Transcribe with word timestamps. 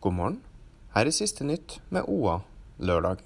God 0.00 0.14
morgen. 0.16 0.36
Her 0.94 1.04
er 1.10 1.12
siste 1.12 1.44
nytt 1.44 1.74
med 1.92 2.06
OA 2.08 2.38
lørdag. 2.80 3.18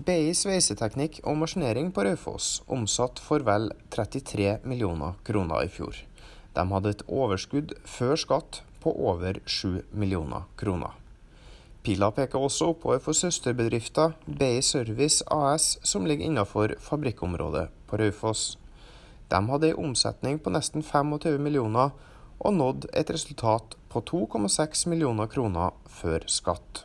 BI 0.00 0.30
sveiseteknikk 0.32 1.18
og 1.28 1.36
maskinering 1.42 1.90
på 1.92 2.06
Raufoss 2.06 2.62
omsatt 2.72 3.20
for 3.20 3.44
vel 3.44 3.68
33 3.92 4.62
millioner 4.64 5.18
kroner 5.28 5.66
i 5.66 5.68
fjor. 5.68 5.98
De 6.56 6.64
hadde 6.70 6.94
et 6.94 7.04
overskudd 7.04 7.76
før 7.84 8.16
skatt 8.16 8.62
på 8.80 8.94
over 9.10 9.42
7 9.44 9.82
millioner 9.92 10.48
kroner. 10.56 10.96
Pila 11.84 12.08
peker 12.16 12.40
også 12.40 12.70
oppover 12.72 13.04
for 13.04 13.12
søsterbedriften 13.12 14.16
BI 14.24 14.64
Service 14.64 15.20
AS, 15.28 15.74
som 15.84 16.08
ligger 16.08 16.24
innenfor 16.24 16.78
fabrikkområdet 16.80 17.68
på 17.90 18.00
Raufoss. 18.00 18.56
De 19.28 19.44
hadde 19.52 19.74
en 19.74 19.90
omsetning 19.90 20.40
på 20.40 20.56
nesten 20.56 20.80
25 20.80 21.36
millioner 21.44 21.92
og 22.40 22.56
nådde 22.56 22.88
et 22.96 23.12
resultat 23.12 23.76
på 23.94 24.02
2,6 24.02 24.88
millioner 24.90 25.30
kroner 25.30 25.74
før 25.86 26.26
skatt. 26.26 26.82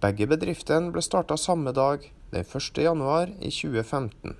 Begge 0.00 0.28
bedriftene 0.28 0.92
ble 0.92 1.02
starta 1.04 1.38
samme 1.40 1.72
dag, 1.76 2.04
den 2.34 2.44
1. 2.44 2.80
januar 2.84 3.32
2015. 3.40 4.36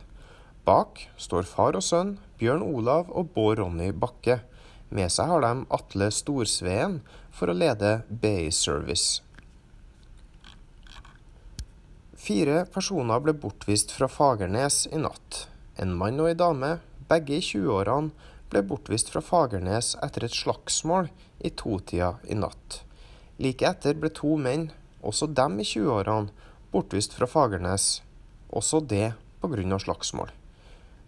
Bak 0.68 1.06
står 1.16 1.48
far 1.48 1.78
og 1.78 1.84
sønn, 1.84 2.18
Bjørn 2.40 2.62
Olav 2.66 3.08
og 3.16 3.32
Bård 3.34 3.62
Ronny 3.62 3.90
Bakke. 3.96 4.42
Med 4.92 5.08
seg 5.12 5.30
har 5.32 5.44
de 5.44 5.64
Atle 5.72 6.10
Storsveen 6.12 7.00
for 7.32 7.48
å 7.48 7.56
lede 7.56 8.00
BI 8.10 8.50
Service. 8.52 9.22
Fire 12.20 12.66
personer 12.68 13.22
ble 13.24 13.32
bortvist 13.40 13.94
fra 13.96 14.10
Fagernes 14.10 14.84
i 14.92 15.00
natt. 15.00 15.46
En 15.80 15.96
mann 15.96 16.20
og 16.20 16.28
ei 16.28 16.36
dame, 16.36 16.76
begge 17.08 17.38
i 17.38 17.44
20-årene, 17.44 18.12
ble 18.50 18.62
bortvist 18.66 19.12
fra 19.12 19.22
Fagernes 19.22 19.95
etter 20.04 20.27
et 20.27 20.34
slagsmål 20.34 21.09
i 21.38 21.52
totida 21.54 22.16
i 22.27 22.36
natt. 22.38 22.82
Like 23.40 23.66
etter 23.66 23.96
ble 23.96 24.10
to 24.12 24.34
menn, 24.37 24.68
også 25.06 25.30
dem 25.32 25.60
i 25.62 25.66
20-årene, 25.66 26.34
bortvist 26.74 27.15
fra 27.16 27.28
Fagernes, 27.30 28.02
også 28.51 28.82
det 28.82 29.15
pga. 29.40 29.78
slagsmål. 29.78 30.30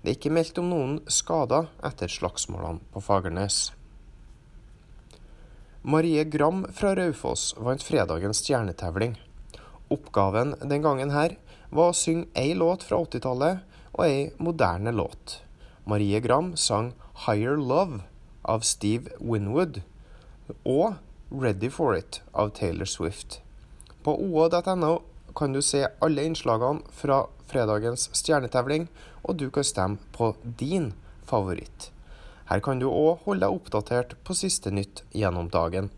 Det 0.02 0.10
er 0.10 0.16
ikke 0.16 0.34
meldt 0.34 0.58
om 0.58 0.70
noen 0.70 0.96
skader 1.06 1.68
etter 1.84 2.10
slagsmålene 2.10 2.82
på 2.94 3.02
Fagernes. 3.04 3.70
Marie 5.82 6.24
Gram 6.24 6.64
fra 6.70 6.94
Raufoss 6.94 7.52
vant 7.58 7.82
fredagens 7.82 8.38
stjernetevling. 8.42 9.16
Oppgaven 9.90 10.54
den 10.62 10.82
gangen 10.82 11.10
her 11.10 11.36
var 11.70 11.90
å 11.90 11.96
synge 11.96 12.30
ei 12.38 12.54
låt 12.54 12.86
fra 12.86 13.00
80-tallet 13.02 13.62
og 13.92 14.04
ei 14.06 14.28
moderne 14.38 14.94
låt. 14.94 15.40
Marie 15.84 16.20
Gram 16.20 16.56
sang 16.56 16.94
'Higher 17.14 17.56
Love' 17.56 18.02
av 18.44 18.60
Steve 18.60 19.10
Winwood 19.20 19.82
og 20.64 20.94
'Ready 21.30 21.70
For 21.70 21.94
It' 21.94 22.22
av 22.34 22.50
Taylor 22.50 22.84
Swift. 22.84 23.40
På 24.04 24.14
oa.no 24.14 25.02
kan 25.36 25.52
du 25.52 25.62
se 25.62 25.86
alle 26.00 26.24
innslagene 26.24 26.82
fra 26.90 27.26
fredagens 27.46 28.10
stjernetevling, 28.12 28.88
og 29.24 29.38
du 29.38 29.50
kan 29.50 29.64
stemme 29.64 29.98
på 30.12 30.34
din 30.58 30.92
favoritt. 31.24 31.90
Her 32.50 32.60
kan 32.60 32.78
du 32.78 32.88
òg 32.90 33.24
holde 33.24 33.46
deg 33.46 33.54
oppdatert 33.54 34.16
på 34.24 34.34
siste 34.34 34.70
nytt 34.70 35.02
gjennom 35.14 35.48
dagen. 35.50 35.90